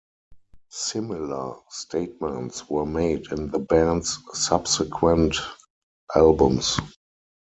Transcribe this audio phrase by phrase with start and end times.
[0.71, 5.35] Similar statements were made in the band's subsequent
[6.15, 6.79] albums.